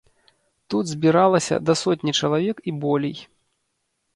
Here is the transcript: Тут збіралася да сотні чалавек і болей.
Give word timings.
Тут 0.73 0.85
збіралася 0.93 1.55
да 1.67 1.75
сотні 1.83 2.11
чалавек 2.21 2.57
і 2.73 2.77
болей. 2.87 3.17